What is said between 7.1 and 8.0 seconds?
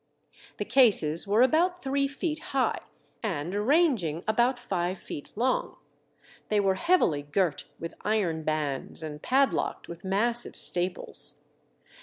girt with